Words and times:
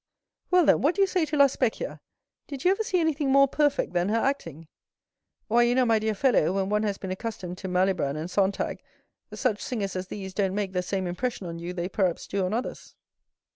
"Well, 0.49 0.65
then, 0.65 0.81
what 0.81 0.95
do 0.95 1.01
you 1.01 1.05
say 1.05 1.25
to 1.25 1.37
La 1.37 1.45
Specchia? 1.45 1.99
Did 2.47 2.65
you 2.65 2.71
ever 2.71 2.83
see 2.83 2.99
anything 2.99 3.29
more 3.31 3.47
perfect 3.47 3.93
than 3.93 4.09
her 4.09 4.17
acting?" 4.17 4.67
"Why, 5.47 5.61
you 5.61 5.75
know, 5.75 5.85
my 5.85 5.99
dear 5.99 6.15
fellow, 6.15 6.53
when 6.53 6.69
one 6.69 6.81
has 6.81 6.97
been 6.97 7.11
accustomed 7.11 7.59
to 7.59 7.67
Malibran 7.67 8.15
and 8.17 8.27
Sontag, 8.31 8.81
such 9.31 9.61
singers 9.61 9.95
as 9.95 10.07
these 10.07 10.33
don't 10.33 10.55
make 10.55 10.73
the 10.73 10.81
same 10.81 11.05
impression 11.05 11.45
on 11.45 11.59
you 11.59 11.71
they 11.71 11.87
perhaps 11.87 12.25
do 12.25 12.43
on 12.43 12.51
others." 12.51 12.95